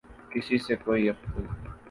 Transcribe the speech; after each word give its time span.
کسی 0.31 0.57
سے 0.65 0.73
کوئی 0.83 1.09
اختل 1.09 1.43